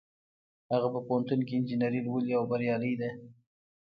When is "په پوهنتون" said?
0.93-1.39